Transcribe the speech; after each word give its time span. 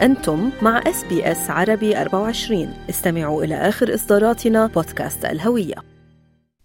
أنتم 0.00 0.50
مع 0.62 0.78
SBS 0.86 1.50
عربي 1.50 2.00
24 2.00 2.74
استمعوا 2.90 3.44
إلى 3.44 3.54
آخر 3.54 3.94
إصداراتنا 3.94 4.66
بودكاست 4.66 5.24
الهوية 5.24 5.74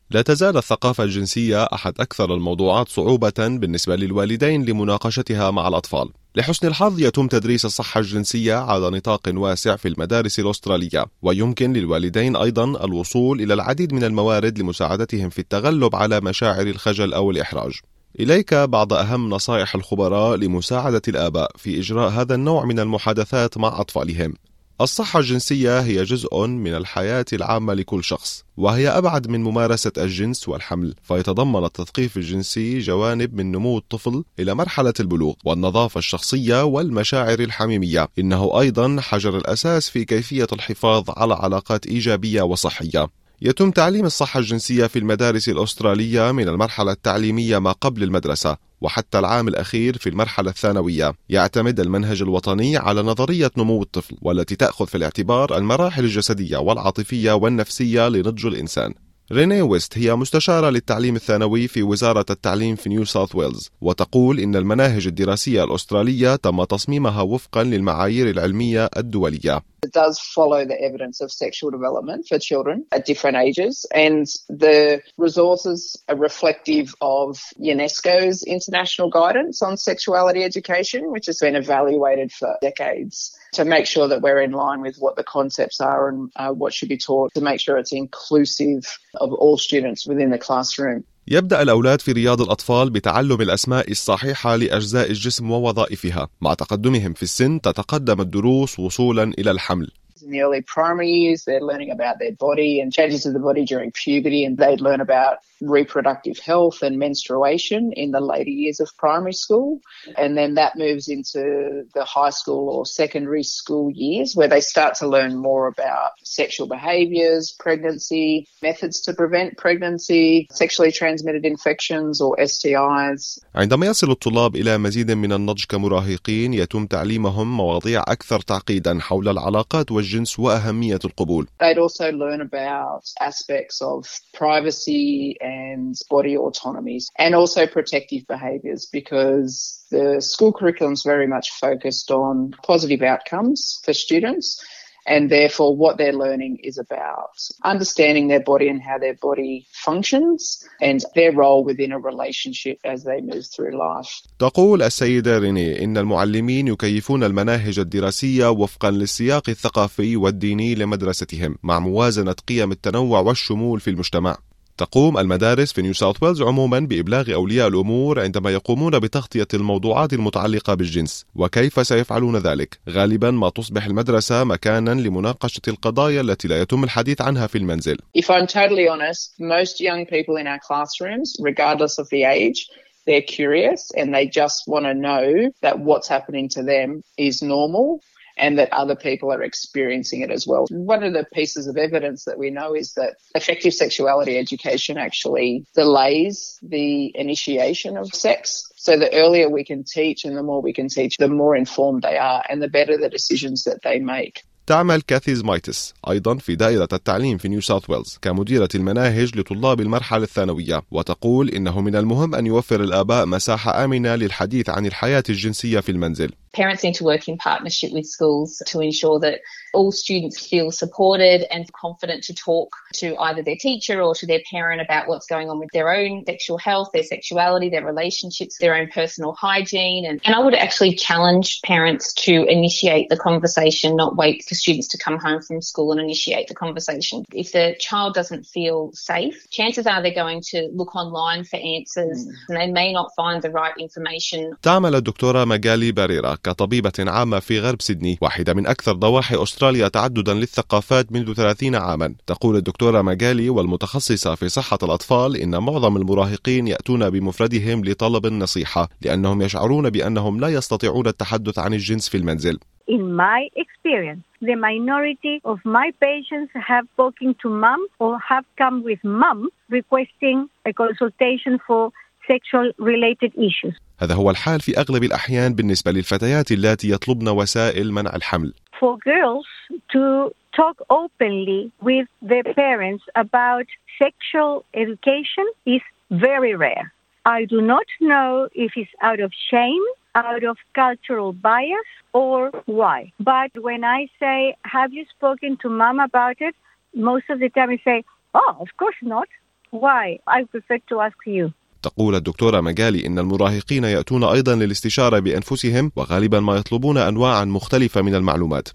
لا 0.10 0.22
تزال 0.22 0.58
الثقافة 0.58 1.04
الجنسية 1.04 1.64
أحد 1.64 1.94
أكثر 2.00 2.34
الموضوعات 2.34 2.90
صعوبة 2.90 3.34
بالنسبة 3.38 3.96
للوالدين 3.96 4.66
لمناقشتها 4.66 5.52
مع 5.52 5.68
الأطفال. 5.68 6.10
لحسن 6.36 6.68
الحظ 6.68 7.00
يتم 7.00 7.28
تدريس 7.28 7.66
الصحة 7.66 8.00
الجنسية 8.00 8.56
على 8.56 8.90
نطاق 8.90 9.22
واسع 9.28 9.76
في 9.76 9.88
المدارس 9.88 10.40
الأسترالية، 10.40 11.06
ويمكن 11.22 11.74
للوالدين 11.74 12.36
أيضا 12.36 12.86
الوصول 12.86 13.42
إلى 13.42 13.54
العديد 13.54 13.94
من 13.94 14.04
الموارد 14.04 14.60
لمساعدتهم 14.60 15.30
في 15.30 15.40
التغلب 15.40 15.96
على 15.96 16.22
مشاعر 16.22 16.68
الخجل 16.68 17.14
أو 17.14 17.32
الإحراج. 17.32 17.74
إليك 18.20 18.54
بعض 18.54 18.94
أهم 18.94 19.30
نصائح 19.30 19.76
الخبراء 19.76 20.38
لمساعدة 20.38 21.02
الآباء 21.08 21.52
في 21.58 21.80
إجراء 21.80 22.10
هذا 22.10 22.36
النوع 22.36 22.66
من 22.66 22.80
المحادثات 22.80 23.58
مع 23.58 23.82
أطفالهم. 23.82 24.34
الصحة 24.82 25.20
الجنسية 25.20 25.80
هي 25.80 26.04
جزء 26.04 26.48
من 26.48 26.76
الحياة 26.76 27.26
العامة 27.34 27.74
لكل 27.74 28.04
شخص، 28.04 28.44
وهي 28.58 28.88
أبعد 28.88 29.28
من 29.28 29.44
ممارسة 29.44 29.92
الجنس 29.98 30.50
والحمل، 30.50 30.96
فيتضمن 31.04 31.66
التثقيف 31.66 32.18
الجنسي 32.18 32.80
جوانب 32.80 33.34
من 33.36 33.52
نمو 33.52 33.78
الطفل 33.78 34.24
إلى 34.40 34.56
مرحلة 34.56 34.94
البلوغ، 35.00 35.34
والنظافة 35.46 35.98
الشخصية 35.98 36.64
والمشاعر 36.64 37.40
الحميمية، 37.40 38.10
إنه 38.20 38.60
أيضا 38.60 38.98
حجر 39.02 39.38
الأساس 39.38 39.90
في 39.90 40.06
كيفية 40.06 40.48
الحفاظ 40.54 41.04
على 41.10 41.34
علاقات 41.34 41.88
إيجابية 41.88 42.42
وصحية. 42.42 43.10
يتم 43.42 43.72
تعليم 43.72 44.06
الصحة 44.06 44.40
الجنسية 44.40 44.88
في 44.88 45.00
المدارس 45.00 45.50
الأسترالية 45.50 46.32
من 46.32 46.48
المرحلة 46.48 46.92
التعليمية 46.92 47.60
ما 47.60 47.72
قبل 47.72 48.04
المدرسة 48.04 48.58
وحتى 48.82 49.20
العام 49.20 49.48
الأخير 49.48 49.98
في 49.98 50.10
المرحلة 50.10 50.50
الثانوية. 50.50 51.14
يعتمد 51.30 51.80
المنهج 51.80 52.22
الوطني 52.22 52.78
على 52.78 53.02
نظرية 53.02 53.52
نمو 53.58 53.82
الطفل 53.82 54.18
والتي 54.22 54.56
تأخذ 54.56 54.88
في 54.88 54.96
الاعتبار 54.98 55.58
المراحل 55.58 56.04
الجسدية 56.04 56.58
والعاطفية 56.58 57.32
والنفسية 57.32 58.10
لنضج 58.10 58.46
الإنسان. 58.46 58.94
ريني 59.32 59.62
ويست 59.62 59.98
هي 59.98 60.16
مستشارة 60.16 60.70
للتعليم 60.70 61.16
الثانوي 61.16 61.68
في 61.68 61.84
وزارة 61.84 62.26
التعليم 62.30 62.76
في 62.76 62.90
نيو 62.90 63.06
ساوث 63.06 63.36
ويلز 63.36 63.70
وتقول 63.82 64.40
إن 64.40 64.56
المناهج 64.56 65.08
الدراسية 65.08 65.64
الأسترالية 65.64 66.36
تم 66.36 66.64
تصميمها 66.64 67.22
وفقا 67.22 67.64
للمعايير 67.64 68.30
العلمية 68.30 68.90
الدولية. 68.98 69.73
It 69.84 69.92
does 69.92 70.18
follow 70.20 70.66
the 70.66 70.80
evidence 70.82 71.20
of 71.20 71.32
sexual 71.32 71.70
development 71.70 72.26
for 72.28 72.40
children 72.40 72.86
at 72.92 73.06
different 73.06 73.38
ages, 73.38 73.86
and 73.94 74.26
the 74.48 75.02
resources 75.18 76.02
are 76.08 76.16
reflective 76.16 76.96
of 77.02 77.38
UNESCO's 77.60 78.44
international 78.44 79.10
guidance 79.10 79.62
on 79.62 79.76
sexuality 79.76 80.44
education, 80.44 81.12
which 81.12 81.26
has 81.26 81.40
been 81.40 81.56
evaluated 81.56 82.32
for 82.32 82.58
decades 82.62 83.38
to 83.54 83.66
make 83.66 83.86
sure 83.86 84.08
that 84.08 84.22
we're 84.22 84.42
in 84.42 84.52
line 84.52 84.82
with 84.82 84.96
what 84.98 85.18
the 85.18 85.24
concepts 85.24 85.82
are 85.82 86.08
and 86.08 86.32
uh, 86.38 86.50
what 86.50 86.74
should 86.74 86.90
be 86.90 86.98
taught, 86.98 87.34
to 87.34 87.42
make 87.42 87.60
sure 87.60 87.78
it's 87.78 87.94
inclusive 87.94 88.98
of 89.16 89.34
all 89.34 89.58
students 89.58 90.08
within 90.08 90.30
the 90.30 90.38
classroom. 90.38 91.04
يبدأ 91.28 91.62
الأولاد 91.62 92.02
في 92.02 92.12
رياض 92.12 92.42
الأطفال 92.42 92.90
بتعلم 92.90 93.42
الأسماء 93.42 93.92
الصحيحة 93.92 94.56
لأجزاء 94.56 95.12
الجسم 95.12 95.52
ووظائفها. 95.52 96.28
مع 96.42 96.54
تقدمهم 96.54 97.14
في 97.14 97.24
السن 97.24 97.62
تتقدم 97.62 98.22
الدروس 98.22 98.80
وصولا 98.80 99.24
إلى 99.24 99.52
الحمل. 99.52 99.92
in 100.23 100.31
the 100.31 100.43
early 100.43 100.63
primary 100.63 101.11
years, 101.11 101.45
they're 101.45 101.61
learning 101.61 101.91
about 101.91 102.19
their 102.19 102.33
body 102.33 102.81
and 102.81 102.93
changes 102.93 103.27
of 103.27 103.33
the 103.35 103.39
body 103.39 103.65
during 103.65 103.93
puberty, 103.93 104.45
and 104.45 104.57
they'd 104.57 104.81
learn 104.81 105.01
about 105.01 105.39
reproductive 105.61 106.39
health 106.39 106.83
and 106.83 106.99
menstruation 106.99 107.93
in 107.93 108.11
the 108.13 108.21
later 108.21 108.51
years 108.51 108.81
of 108.81 108.97
primary 108.97 109.33
school. 109.33 109.81
And 110.17 110.37
then 110.37 110.55
that 110.55 110.77
moves 110.77 111.09
into 111.09 111.85
the 111.95 112.05
high 112.05 112.31
school 112.31 112.69
or 112.69 112.87
secondary 112.87 113.43
school 113.43 113.91
years 113.91 114.35
where 114.37 114.49
they 114.49 114.61
start 114.61 114.95
to 114.97 115.09
learn 115.09 115.37
more 115.37 115.67
about 115.67 116.13
sexual 116.23 116.69
behaviors, 116.69 117.55
pregnancy, 117.59 118.47
methods 118.63 119.01
to 119.03 119.13
prevent 119.13 119.57
pregnancy, 119.57 120.47
sexually 120.53 120.93
transmitted 120.93 121.45
infections 121.45 122.21
or 122.21 122.37
STIs. 122.37 123.41
عندما 123.55 123.87
يصل 123.87 124.11
الطلاب 124.11 124.57
إلى 124.57 124.79
مزيد 124.79 125.11
من 125.11 125.33
النضج 125.33 125.65
كمراهقين 125.69 126.55
يتم 126.55 126.87
تعليمهم 126.87 127.57
مواضيع 127.57 128.03
أكثر 128.03 128.41
تعقيدا 128.41 128.99
حول 129.01 129.29
العلاقات 129.29 129.93
والجنس 130.13 130.39
وأهمية 130.39 130.99
القبول. 131.05 131.47
They'd 131.61 131.79
also 131.79 132.13
learn 132.13 132.41
about 132.41 133.05
aspects 133.21 133.81
of 133.83 134.07
privacy 134.35 135.37
and 135.41 135.69
and 135.79 135.97
body 136.11 136.37
autonomies 136.37 137.11
and 137.17 137.35
also 137.35 137.67
protective 137.67 138.27
behaviours 138.27 138.87
because 138.87 139.85
the 139.91 140.21
school 140.21 140.53
curriculum 140.53 140.93
is 140.93 141.03
very 141.03 141.27
much 141.27 141.51
focused 141.51 142.11
on 142.11 142.55
positive 142.63 143.03
outcomes 143.03 143.81
for 143.85 143.93
students. 143.93 144.65
And 145.06 145.30
therefore, 145.30 145.76
what 145.76 145.98
they're 145.98 146.20
learning 146.26 146.54
is 146.70 146.78
about 146.78 147.36
understanding 147.74 148.26
their 148.30 148.44
body 148.52 148.68
and 148.70 148.82
how 148.82 148.98
their 148.98 149.18
body 149.28 149.68
functions 149.88 150.40
and 150.82 151.00
their 151.16 151.32
role 151.34 151.62
within 151.70 151.92
a 151.92 152.00
relationship 152.00 152.78
as 152.86 153.04
they 153.04 153.20
move 153.22 153.46
through 153.54 153.74
life. 153.76 154.24
تقول 154.40 154.82
السيدة 154.82 155.38
ريني 155.38 155.84
إن 155.84 155.98
المعلمين 155.98 156.68
يكيفون 156.68 157.24
المناهج 157.24 157.80
الدراسية 157.80 158.52
وفقا 158.52 158.92
للسياق 158.92 159.50
الثقافي 159.50 160.18
والديني 160.18 160.76
لمدرستهم 160.76 161.58
مع 161.64 161.80
موازنة 161.80 162.36
قيم 162.48 162.72
التنوع 162.72 163.20
والشمول 163.20 163.80
في 163.80 163.90
المجتمع. 163.90 164.38
تقوم 164.78 165.18
المدارس 165.18 165.74
في 165.74 165.82
نيو 165.82 165.94
ساوث 165.94 166.24
ويلز 166.24 166.42
عموما 166.42 166.80
بإبلاغ 166.80 167.34
أولياء 167.34 167.68
الأمور 167.68 168.20
عندما 168.20 168.52
يقومون 168.52 169.00
بتغطية 169.00 169.48
الموضوعات 169.54 170.14
المتعلقة 170.14 170.74
بالجنس 170.74 171.26
وكيف 171.36 171.88
سيفعلون 171.88 172.38
ذلك؟ 172.38 172.80
غالبا 172.90 173.32
ما 173.32 173.50
تصبح 173.50 173.86
المدرسة 173.86 174.44
مكانا 174.44 174.92
لمناقشة 174.92 175.62
القضايا 175.68 176.22
التي 176.22 176.48
لا 176.48 176.62
يتم 176.62 176.84
الحديث 176.84 177.22
عنها 177.22 177.48
في 177.48 177.58
المنزل. 177.58 177.98
If 178.18 178.30
I'm 178.30 178.48
totally 178.48 178.88
honest, 178.88 179.34
most 179.40 179.80
young 179.80 180.06
people 180.06 180.36
in 180.38 180.48
our 180.48 180.60
classrooms, 180.60 181.36
regardless 181.40 182.00
of 182.00 182.08
the 182.10 182.24
age, 182.24 182.68
they're 183.06 183.22
curious 183.22 183.92
and 183.98 184.14
they 184.14 184.26
just 184.28 184.60
want 184.68 184.86
to 184.86 184.94
know 184.94 185.52
that 185.62 185.80
what's 185.80 186.08
happening 186.08 186.48
to 186.50 186.64
them 186.64 187.04
is 187.18 187.42
normal. 187.42 188.02
And 188.38 188.58
that 188.60 188.72
other 188.72 188.96
people 188.96 189.32
are 189.32 189.44
experiencing 189.44 190.22
it 190.22 190.32
as 190.32 190.48
well. 190.48 190.66
One 190.70 191.04
of 191.04 191.14
the 191.14 191.26
pieces 191.34 191.68
of 191.68 191.78
evidence 191.78 192.26
that 192.26 192.38
we 192.38 192.50
know 192.50 192.74
is 192.76 192.94
that 192.94 193.16
effective 193.36 193.74
sexuality 193.74 194.38
education 194.38 194.98
actually 194.98 195.66
delays 195.76 196.60
the 196.62 197.16
initiation 197.16 197.98
of 197.98 198.08
sex. 198.14 198.72
So 198.76 198.98
the 198.98 199.14
earlier 199.14 199.50
we 199.50 199.64
can 199.64 199.84
teach 199.84 200.26
and 200.26 200.36
the 200.36 200.44
more 200.44 200.62
we 200.62 200.74
can 200.74 200.90
teach, 200.90 201.18
the 201.18 201.28
more 201.28 201.56
informed 201.56 202.02
they 202.02 202.18
are 202.18 202.44
and 202.50 202.62
the 202.62 202.68
better 202.68 202.98
the 202.98 203.10
decisions 203.10 203.64
that 203.64 203.82
they 203.84 204.00
make. 204.00 204.44
تعمل 204.68 205.02
كاثي 205.02 205.44
مايتس 205.44 205.94
أيضا 206.10 206.38
في 206.38 206.56
دائرة 206.56 206.88
التعليم 206.94 207.38
في 207.38 207.48
نيو 207.48 207.62
ساوث 207.62 207.90
ويلز 207.90 208.20
كمديرة 208.22 208.70
المناهج 208.76 209.40
لطلاب 209.40 209.82
المرحلة 209.82 210.24
الثانوية 210.24 210.82
وتقول 210.92 211.50
إنه 211.50 211.82
من 211.82 211.96
المهم 211.96 212.36
أن 212.36 212.46
يوفر 212.46 212.84
الآباء 212.84 213.26
مساحة 213.26 213.84
آمنة 213.84 214.16
للحديث 214.16 214.70
عن 214.70 214.86
الحياة 214.86 215.24
الجنسية 215.30 215.80
في 215.80 215.92
المنزل 215.92 216.32
Parents 216.53 216.83
need 216.83 216.95
to 216.95 217.05
work 217.05 217.29
in 217.29 217.37
partnership 217.37 217.93
with 217.93 218.07
schools 218.07 218.63
to 218.67 218.81
ensure 218.81 219.21
that 219.21 219.41
all 219.75 219.93
students 219.93 220.47
feel 220.47 220.71
supported 220.71 221.45
and 221.53 221.71
confident 221.73 222.25
to 222.25 222.35
talk 222.35 222.75
to 222.95 223.17
either 223.19 223.43
their 223.43 223.57
teacher 223.57 224.01
or 224.01 224.15
to 224.15 224.27
their 224.27 224.41
parent 224.51 224.81
about 224.81 225.09
what's 225.09 225.27
going 225.27 225.51
on 225.51 225.59
with 225.59 225.69
their 225.73 225.95
own 225.95 226.25
sexual 226.25 226.59
health, 226.59 226.89
their 226.93 227.03
sexuality, 227.03 227.69
their 227.69 227.85
relationships, 227.85 228.59
their 228.59 228.75
own 228.75 228.89
personal 228.89 229.33
hygiene. 229.33 230.07
And, 230.07 230.21
and 230.25 230.35
I 230.35 230.41
would 230.41 230.55
actually 230.55 230.95
challenge 230.95 231.61
parents 231.63 232.13
to 232.15 232.45
initiate 232.45 233.09
the 233.09 233.17
conversation, 233.17 233.95
not 233.95 234.17
wait 234.17 234.45
for 234.49 234.55
students 234.55 234.89
to 234.89 234.99
come 234.99 235.19
home 235.19 235.43
from 235.43 235.61
school 235.63 235.93
and 235.93 236.01
initiate 236.01 236.49
the 236.49 236.55
conversation. 236.55 237.25
If 237.33 237.53
the 237.53 237.77
child 237.79 238.15
doesn't 238.15 238.45
feel 238.47 238.91
safe, 238.95 239.49
chances 239.51 239.87
are 239.87 240.03
they're 240.03 240.15
going 240.15 240.43
to 240.53 240.71
look 240.73 240.97
online 240.97 241.45
for 241.45 241.57
answers 241.57 242.27
mm. 242.27 242.33
and 242.49 242.57
they 242.57 242.71
may 242.71 242.93
not 242.93 243.11
find 243.15 243.43
the 243.43 243.51
right 243.51 243.75
information. 243.79 244.57
تعمل 244.63 244.95
الدكتورة 244.95 245.45
ماجالي 245.45 245.93
باريرا 245.93 246.35
كطبيبة 246.44 246.92
عامة 247.00 247.40
في 247.40 247.60
غرب 247.60 247.82
سيدني 247.82 248.18
واحدة 248.22 248.54
من 248.54 248.68
أكثر 248.68 248.92
ضواحي 248.92 249.44
أستراليا 249.44 249.88
تعددا 249.88 250.34
للثقافات 250.34 251.12
منذ 251.12 251.34
30 251.34 251.76
عاما. 251.76 252.16
تقول 252.28 252.56
الدكتورة 252.56 253.02
ماجالي 253.02 253.50
والمتخصصة 253.50 254.36
في 254.36 254.50
صحة 254.50 254.78
الأطفال 254.84 255.36
إن 255.36 255.64
معظم 255.64 255.98
المراهقين 255.98 256.68
يأتون 256.68 257.10
بمفردهم 257.10 257.86
لطلب 257.86 258.26
النصيحة 258.26 258.90
لأنهم 259.02 259.42
يشعرون 259.42 259.90
بأنهم 259.90 260.40
لا 260.40 260.48
يستطيعون 260.48 261.08
التحدث 261.08 261.60
عن 261.60 261.74
الجنس 261.74 262.10
في 262.10 262.18
المنزل. 262.18 262.60
In 262.88 263.16
my 263.16 263.48
experience, 263.56 264.24
the 264.42 264.56
minority 264.56 265.36
of 265.46 265.58
my 265.64 265.88
patients 266.02 266.52
have 266.70 266.86
spoken 266.94 267.34
to 267.42 267.48
mom 267.50 267.82
or 268.00 268.20
have 268.30 268.46
come 268.58 268.84
with 268.84 269.02
mom 269.04 269.50
requesting 269.70 270.50
a 270.66 270.74
consultation 270.74 271.54
for 271.66 271.92
sexual 272.27 272.73
related 272.79 273.33
issues. 273.37 273.75
هذا 274.01 274.15
هو 274.15 274.31
الحال 274.31 274.61
في 274.61 274.79
أغلب 274.79 275.05
الأحيان 275.05 275.55
بالنسبة 275.55 275.91
للفتيات 275.93 276.53
اللاتي 276.53 276.91
يطلبن 276.91 277.29
وسائل 277.29 277.93
منع 277.93 278.17
الحمل 278.17 278.55
For 278.81 278.97
girls 278.97 279.47
to 279.93 280.33
talk 280.57 280.77
openly 280.91 281.73
with 281.83 282.07
their 282.23 282.45
parents 282.45 283.05
about 283.17 283.67
sexual 283.99 284.65
education 284.75 285.47
is 285.67 285.83
very 286.11 286.55
rare. 286.55 286.93
I 287.27 287.45
do 287.45 287.61
not 287.61 287.89
know 288.01 288.49
if 288.55 288.71
it's 288.77 288.95
out 289.03 289.21
of 289.21 289.31
shame 289.51 289.85
out 290.15 290.45
of 290.45 290.57
cultural 290.75 291.33
bias 291.33 291.91
or 292.13 292.51
why. 292.67 293.13
But 293.21 293.51
when 293.67 293.85
I 293.85 294.09
say, 294.19 294.57
Have 294.65 294.93
you 294.93 295.05
spoken 295.17 295.57
to 295.63 295.69
mom 295.69 296.01
about 296.01 296.39
it? 296.41 296.55
Most 296.95 297.27
of 297.31 297.39
the 297.41 297.51
time 297.51 297.71
I 297.71 297.81
say, 297.85 298.05
Oh, 298.35 298.57
of 298.61 298.69
course 298.77 299.01
not. 299.03 299.29
Why? 299.71 300.19
I 300.27 300.45
prefer 300.45 300.79
to 300.89 301.01
ask 301.01 301.17
you. 301.27 301.53
تقول 301.84 302.16
الدكتورة 302.16 302.62
مجالي 302.62 303.08
إن 303.08 303.20
المراهقين 303.20 303.84
يأتون 303.84 304.24
أيضا 304.24 304.56
للاستشارة 304.56 305.20
بأنفسهم 305.20 305.92
وغالبا 305.96 306.40
ما 306.40 306.56
يطلبون 306.56 306.98
أنواعا 306.98 307.46
مختلفة 307.46 308.02
من 308.02 308.16
المعلومات 308.16 308.70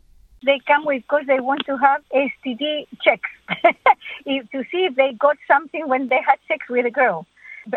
They 0.47 0.61
come 0.71 0.85
with 0.85 1.03
because 1.03 1.27
they 1.27 1.41
want 1.41 1.63
to 1.67 1.77
have 1.77 2.01
STD 2.29 2.87
checks 3.05 3.31
to 4.53 4.59
see 4.71 4.83
if 4.89 4.95
they 4.95 5.11
got 5.27 5.37
something 5.53 5.89
when 5.89 6.09
they 6.09 6.21
had 6.29 6.39
sex 6.47 6.61
with 6.71 6.87
a 6.87 6.91
girl. 6.91 7.27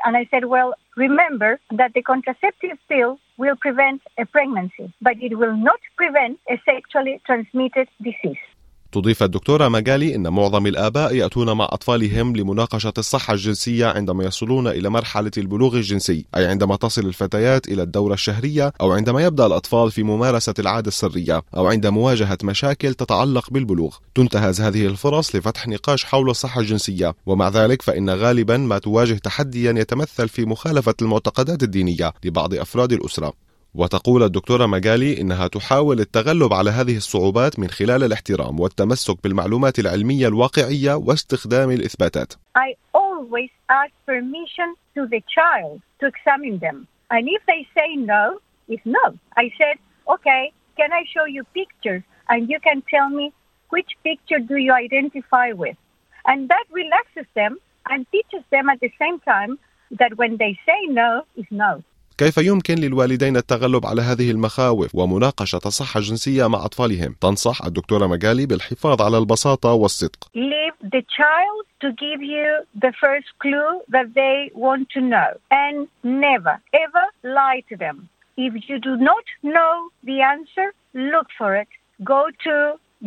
And 0.06 0.16
I 0.16 0.28
said, 0.32 0.46
well, 0.46 0.76
remember 0.96 1.60
that 1.80 1.94
the 1.96 2.04
contraceptive 2.04 2.78
pill 2.88 3.20
will 3.38 3.56
prevent 3.56 4.02
a 4.18 4.26
pregnancy, 4.26 4.94
but 5.02 5.16
it 5.22 5.34
will 5.42 5.58
not 5.70 5.80
prevent 5.98 6.40
a 6.54 6.56
sexually 6.70 7.20
transmitted 7.26 7.88
disease. 8.08 8.44
تضيف 8.92 9.24
الدكتورة 9.24 9.68
مجالي 9.68 10.16
أن 10.16 10.28
معظم 10.28 10.68
الآباء 10.68 11.16
يأتون 11.16 11.52
مع 11.52 11.68
أطفالهم 11.72 12.36
لمناقشة 12.36 12.94
الصحة 12.98 13.34
الجنسية 13.34 13.86
عندما 13.86 14.24
يصلون 14.24 14.68
إلى 14.68 14.90
مرحلة 14.90 15.32
البلوغ 15.38 15.76
الجنسي 15.76 16.26
أي 16.36 16.46
عندما 16.46 16.76
تصل 16.76 17.06
الفتيات 17.06 17.68
إلى 17.68 17.84
الدورة 17.84 18.14
الشهرية 18.14 18.74
أو 18.82 18.92
عندما 18.92 19.24
يبدأ 19.24 19.46
الأطفال 19.46 19.92
في 19.92 20.04
ممارسة 20.04 20.54
العادة 20.60 20.88
السرية 20.88 21.44
أو 21.58 21.68
عند 21.68 21.88
مواجهة 21.88 22.38
مشاكل 22.44 22.94
تتعلق 22.94 23.50
بالبلوغ. 23.50 23.96
تنتهز 24.16 24.62
هذه 24.62 24.86
الفرص 24.86 25.36
لفتح 25.36 25.68
نقاش 25.68 26.04
حول 26.04 26.30
الصحة 26.30 26.62
الجنسية 26.62 27.16
ومع 27.26 27.50
ذلك 27.50 27.82
فإن 27.82 28.10
غالبا 28.10 28.58
ما 28.58 28.78
تواجه 28.78 29.14
تحديا 29.14 29.72
يتمثل 29.78 30.30
في 30.30 30.46
مخالفة 30.46 30.96
المعتقدات 31.02 31.64
الدينية 31.64 32.14
لبعض 32.24 32.54
أفراد 32.54 32.94
الأسرة. 32.94 33.51
وتقول 33.76 34.24
الدكتورة 34.24 34.66
مجالي 34.66 35.22
إنها 35.22 35.48
تحاول 35.48 36.00
التغلب 36.00 36.54
على 36.54 36.70
هذه 36.70 36.98
الصعوبات 36.98 37.60
من 37.60 37.68
خلال 37.68 38.04
الاحترام 38.04 38.60
والتمسك 38.60 39.24
بالمعلومات 39.24 39.80
العلمية 39.80 40.28
الواقعية 40.28 40.94
واستخدام 40.94 41.72
الإثباتات. 41.72 42.34
I 42.58 42.76
always 42.94 43.52
ask 43.70 43.94
permission 44.06 44.76
to 44.96 45.08
the 45.08 45.22
child 45.38 45.82
to 46.00 46.06
examine 46.08 46.60
them. 46.60 46.88
And 47.12 47.28
if 47.28 47.42
they 47.52 47.62
say 47.76 47.96
no, 47.96 48.40
it's 48.68 48.86
no. 48.86 49.06
I 49.38 49.52
said, 49.60 49.76
okay, 50.16 50.52
can 50.78 50.92
I 50.92 51.04
show 51.14 51.26
you 51.26 51.44
pictures? 51.60 52.04
And 52.30 52.50
you 52.50 52.60
can 52.68 52.84
tell 52.94 53.10
me 53.10 53.34
which 53.70 53.92
picture 54.04 54.40
do 54.40 54.58
you 54.66 54.74
identify 54.74 55.48
with? 55.64 55.78
And 56.26 56.50
that 56.50 56.66
relaxes 56.72 57.28
them 57.40 57.58
and 57.90 58.06
teaches 58.12 58.44
them 58.52 58.70
at 58.70 58.80
the 58.80 58.92
same 59.02 59.20
time 59.20 59.60
that 60.00 60.18
when 60.18 60.38
they 60.38 60.54
say 60.68 60.80
no, 60.88 61.24
is 61.36 61.46
no. 61.52 61.84
كيف 62.22 62.38
يمكن 62.38 62.76
للوالدين 62.76 63.38
التغلب 63.38 63.86
على 63.86 64.02
هذه 64.02 64.32
المخاوف 64.32 64.96
ومناقشة 64.96 65.62
الصحة 65.66 65.98
الجنسية 65.98 66.48
مع 66.48 66.66
أطفالهم؟ 66.66 67.16
تنصح 67.22 67.66
الدكتورة 67.66 68.08
مجالي 68.08 68.46
بالحفاظ 68.46 69.02
على 69.02 69.18
البساطة 69.18 69.74
والصدق. 69.74 70.30
Leave 70.36 70.78
the 70.96 71.04
child 71.20 71.64
to 71.84 71.88
give 71.92 72.22
you 72.36 72.48
the 72.86 72.94
first 73.04 73.30
clue 73.44 73.72
that 73.96 74.08
they 74.14 74.52
want 74.66 74.84
to 74.96 75.02
know 75.02 75.32
and 75.66 75.88
never 76.04 76.56
ever 76.86 77.06
lie 77.24 77.62
to 77.70 77.76
them. 77.84 77.98
If 78.38 78.54
you 78.70 78.78
do 78.90 78.94
not 79.12 79.26
know 79.56 79.74
the 80.10 80.18
answer, 80.34 80.68
look 81.14 81.28
for 81.40 81.52
it. 81.62 81.72
Go 82.14 82.22
to 82.48 82.56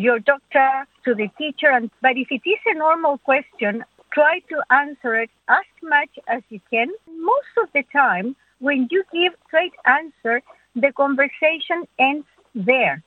your 0.05 0.19
doctor, 0.33 0.71
to 1.05 1.11
the 1.21 1.29
teacher, 1.41 1.71
and 1.77 1.85
but 2.05 2.15
if 2.25 2.29
it 2.37 2.45
is 2.55 2.63
a 2.73 2.75
normal 2.87 3.15
question, 3.31 3.75
try 4.19 4.35
to 4.53 4.57
answer 4.83 5.13
it 5.25 5.31
as 5.61 5.69
much 5.95 6.13
as 6.35 6.43
you 6.53 6.61
can. 6.73 6.89
Most 7.33 7.55
of 7.63 7.69
the 7.77 7.85
time, 8.05 8.29
when 8.61 8.89
you 8.93 9.03
give 9.13 9.33
straight 9.47 9.77
answer, 9.99 10.37
the 10.77 10.93
conversation 11.03 11.79
ends 11.99 12.27
there. 12.55 13.03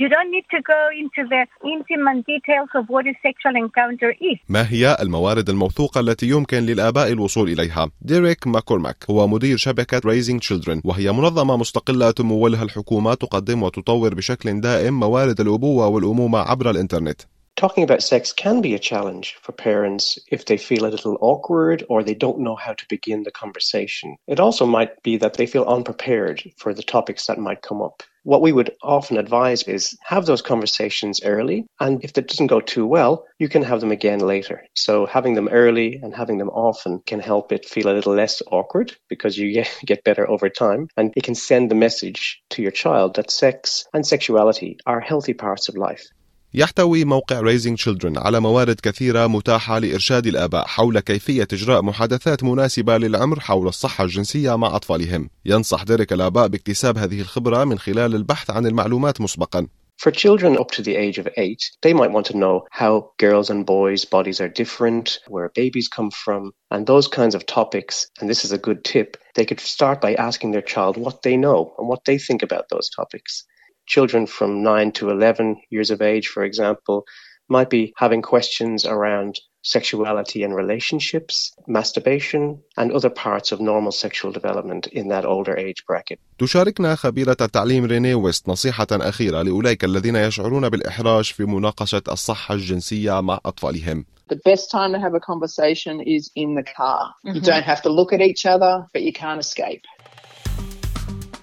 You 0.00 0.08
don't 0.14 0.30
need 0.36 0.46
to 0.54 0.60
go 0.74 0.80
into 1.02 1.22
the 1.32 1.42
intimate 1.74 2.20
details 2.32 2.70
of 2.78 2.84
what 2.88 3.04
a 3.06 3.14
sexual 3.26 3.54
encounter 3.64 4.10
is. 4.20 4.38
ما 4.48 4.66
هي 4.70 4.96
الموارد 5.00 5.48
الموثوقة 5.48 6.00
التي 6.00 6.26
يمكن 6.26 6.58
للآباء 6.58 7.12
الوصول 7.12 7.48
إليها؟ 7.48 7.90
ديريك 8.00 8.46
ماكورماك 8.46 8.96
هو 9.10 9.26
مدير 9.26 9.56
شبكة 9.56 10.00
Raising 10.00 10.40
Children 10.40 10.80
وهي 10.84 11.12
منظمة 11.12 11.56
مستقلة 11.56 12.10
تمولها 12.10 12.62
الحكومة 12.62 13.14
تقدم 13.14 13.62
وتطور 13.62 14.14
بشكل 14.14 14.60
دائم 14.60 15.00
موارد 15.00 15.40
الأبوة 15.40 15.86
والأمومة 15.86 16.38
عبر 16.38 16.70
الإنترنت. 16.70 17.20
Talking 17.56 17.84
about 17.84 18.02
sex 18.02 18.32
can 18.32 18.60
be 18.60 18.74
a 18.74 18.78
challenge 18.78 19.36
for 19.42 19.52
parents 19.52 20.18
if 20.30 20.46
they 20.46 20.56
feel 20.56 20.86
a 20.86 20.90
little 20.90 21.18
awkward 21.20 21.84
or 21.88 22.02
they 22.02 22.14
don't 22.14 22.40
know 22.40 22.56
how 22.56 22.72
to 22.72 22.86
begin 22.88 23.22
the 23.22 23.30
conversation. 23.30 24.16
It 24.26 24.40
also 24.40 24.66
might 24.66 25.02
be 25.02 25.18
that 25.18 25.34
they 25.34 25.46
feel 25.46 25.64
unprepared 25.64 26.42
for 26.56 26.74
the 26.74 26.82
topics 26.82 27.26
that 27.26 27.38
might 27.38 27.62
come 27.62 27.82
up. 27.82 28.02
What 28.24 28.40
we 28.40 28.52
would 28.52 28.74
often 28.82 29.16
advise 29.16 29.64
is 29.64 29.98
have 30.02 30.26
those 30.26 30.42
conversations 30.42 31.22
early, 31.24 31.66
and 31.78 32.02
if 32.04 32.12
that 32.12 32.28
doesn't 32.28 32.46
go 32.46 32.60
too 32.60 32.86
well, 32.86 33.26
you 33.38 33.48
can 33.48 33.62
have 33.62 33.80
them 33.80 33.90
again 33.90 34.20
later. 34.20 34.64
So 34.74 35.06
having 35.06 35.34
them 35.34 35.48
early 35.48 36.00
and 36.02 36.14
having 36.14 36.38
them 36.38 36.48
often 36.48 37.00
can 37.04 37.20
help 37.20 37.52
it 37.52 37.66
feel 37.66 37.88
a 37.88 37.94
little 37.94 38.14
less 38.14 38.40
awkward 38.46 38.96
because 39.08 39.36
you 39.36 39.64
get 39.84 40.04
better 40.04 40.28
over 40.28 40.48
time, 40.48 40.88
and 40.96 41.12
it 41.16 41.24
can 41.24 41.34
send 41.34 41.70
the 41.70 41.74
message 41.74 42.42
to 42.50 42.62
your 42.62 42.70
child 42.70 43.16
that 43.16 43.30
sex 43.30 43.86
and 43.92 44.06
sexuality 44.06 44.78
are 44.86 45.00
healthy 45.00 45.34
parts 45.34 45.68
of 45.68 45.76
life. 45.76 46.06
يحتوي 46.54 47.04
موقع 47.04 47.42
Raising 47.42 47.76
Children 47.76 48.16
على 48.16 48.40
موارد 48.40 48.80
كثيرة 48.80 49.26
متاحة 49.26 49.78
لإرشاد 49.78 50.26
الآباء 50.26 50.66
حول 50.66 51.00
كيفية 51.00 51.48
إجراء 51.52 51.82
محادثات 51.82 52.44
مناسبة 52.44 52.98
للعمر 52.98 53.40
حول 53.40 53.68
الصحة 53.68 54.04
الجنسية 54.04 54.56
مع 54.56 54.76
أطفالهم. 54.76 55.30
ينصح 55.44 55.82
ديريك 55.82 56.12
الآباء 56.12 56.48
باكتساب 56.48 56.98
هذه 56.98 57.20
الخبرة 57.20 57.64
من 57.64 57.78
خلال 57.78 58.14
البحث 58.14 58.50
عن 58.50 58.66
المعلومات 58.66 59.20
مسبقا. 59.20 59.66
For 59.96 60.10
children 60.10 60.58
up 60.58 60.70
to 60.72 60.82
the 60.82 60.96
age 60.96 61.18
of 61.18 61.28
eight, 61.36 61.62
they 61.82 61.94
might 61.94 62.10
want 62.10 62.26
to 62.26 62.36
know 62.36 62.66
how 62.70 63.12
girls 63.18 63.48
and 63.50 63.64
boys' 63.64 64.04
bodies 64.04 64.40
are 64.40 64.48
different, 64.48 65.20
where 65.28 65.48
babies 65.54 65.88
come 65.88 66.10
from, 66.10 66.52
and 66.72 66.86
those 66.86 67.08
kinds 67.08 67.34
of 67.34 67.46
topics. 67.46 68.08
And 68.20 68.28
this 68.28 68.44
is 68.44 68.52
a 68.52 68.64
good 68.66 68.84
tip. 68.84 69.16
They 69.36 69.46
could 69.46 69.60
start 69.60 70.00
by 70.00 70.14
asking 70.14 70.50
their 70.50 70.68
child 70.74 70.96
what 70.96 71.22
they 71.22 71.36
know 71.36 71.72
and 71.78 71.88
what 71.88 72.04
they 72.04 72.18
think 72.18 72.42
about 72.42 72.64
those 72.68 72.90
topics. 72.90 73.44
children 73.91 74.27
from 74.27 74.63
9 74.63 74.91
to 74.93 75.09
11 75.09 75.61
years 75.69 75.91
of 75.91 76.01
age, 76.01 76.27
for 76.27 76.43
example, 76.43 77.05
might 77.49 77.69
be 77.69 77.93
having 77.97 78.21
questions 78.21 78.85
around 78.85 79.39
sexuality 79.61 80.43
and 80.43 80.55
relationships, 80.55 81.53
masturbation, 81.67 82.59
and 82.77 82.91
other 82.91 83.09
parts 83.09 83.51
of 83.51 83.59
normal 83.59 83.91
sexual 83.91 84.31
development 84.31 84.87
in 84.87 85.09
that 85.09 85.25
older 85.25 85.57
age 85.57 85.85
bracket. 85.87 86.19
تشاركنا 86.39 86.95
خبيرة 86.95 87.37
التعليم 87.41 87.85
ريني 87.85 88.13
ويست 88.13 88.49
نصيحة 88.49 88.87
أخيرة 88.91 89.41
لأولئك 89.41 89.83
الذين 89.83 90.15
يشعرون 90.15 90.69
بالإحراج 90.69 91.25
في 91.25 91.45
مناقشة 91.45 92.01
الصحة 92.11 92.55
الجنسية 92.55 93.21
مع 93.21 93.39
أطفالهم. 93.45 94.05
The 94.29 94.35
best 94.35 94.69
time 94.71 94.91
to 94.91 94.99
have 94.99 95.13
a 95.13 95.21
conversation 95.21 96.01
is 96.01 96.31
in 96.35 96.55
the 96.55 96.63
car. 96.63 97.13
Mm-hmm. 97.25 97.35
You 97.35 97.41
don't 97.41 97.63
have 97.63 97.81
to 97.83 97.89
look 97.89 98.11
at 98.11 98.21
each 98.21 98.45
other, 98.45 98.85
but 98.93 99.01
you 99.01 99.13
can't 99.13 99.39
escape. 99.39 99.83